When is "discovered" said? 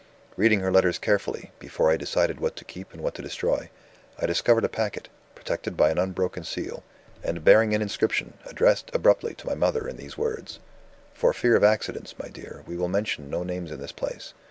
4.25-4.63